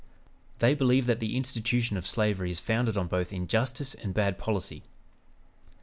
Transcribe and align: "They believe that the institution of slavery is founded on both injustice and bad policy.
"They 0.57 0.73
believe 0.73 1.05
that 1.05 1.19
the 1.19 1.37
institution 1.37 1.95
of 1.95 2.07
slavery 2.07 2.49
is 2.49 2.59
founded 2.59 2.97
on 2.97 3.05
both 3.05 3.31
injustice 3.31 3.93
and 3.93 4.15
bad 4.15 4.39
policy. 4.39 4.81